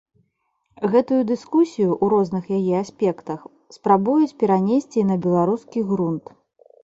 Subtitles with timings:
[0.93, 3.39] Гэтую дыскусію, у розных яе аспектах,
[3.77, 6.25] спрабуюць перанесці і на беларускі грунт.